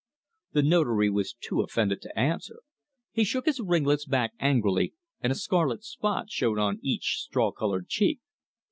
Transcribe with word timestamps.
The 0.53 0.63
Notary 0.63 1.11
was 1.11 1.35
too 1.39 1.61
offended 1.61 2.01
to 2.01 2.17
answer. 2.19 2.61
He 3.11 3.23
shook 3.23 3.45
his 3.45 3.59
ringlets 3.59 4.07
back 4.07 4.31
angrily, 4.39 4.95
and 5.19 5.31
a 5.31 5.35
scarlet 5.35 5.83
spot 5.83 6.27
showed 6.31 6.57
on 6.57 6.79
each 6.81 7.17
straw 7.19 7.51
coloured 7.51 7.87
cheek. 7.87 8.19